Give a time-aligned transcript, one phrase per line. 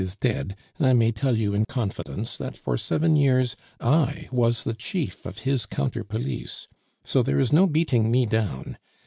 [0.01, 4.73] is dead, I may tell you in confidence that for seven years I was the
[4.73, 6.67] chief of his counter police.
[7.03, 8.79] So there is no beating me down.